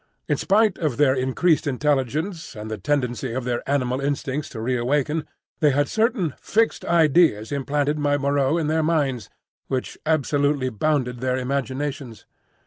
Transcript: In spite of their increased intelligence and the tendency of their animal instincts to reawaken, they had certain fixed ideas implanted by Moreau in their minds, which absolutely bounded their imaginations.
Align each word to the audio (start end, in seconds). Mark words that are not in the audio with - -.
In 0.27 0.35
spite 0.37 0.79
of 0.79 0.97
their 0.97 1.13
increased 1.13 1.67
intelligence 1.67 2.55
and 2.55 2.71
the 2.71 2.79
tendency 2.79 3.33
of 3.33 3.43
their 3.43 3.61
animal 3.69 4.01
instincts 4.01 4.49
to 4.49 4.59
reawaken, 4.59 5.27
they 5.59 5.69
had 5.69 5.87
certain 5.87 6.33
fixed 6.41 6.83
ideas 6.85 7.51
implanted 7.51 8.01
by 8.01 8.17
Moreau 8.17 8.57
in 8.57 8.65
their 8.65 8.81
minds, 8.81 9.29
which 9.67 9.99
absolutely 10.07 10.69
bounded 10.71 11.19
their 11.19 11.37
imaginations. 11.37 12.25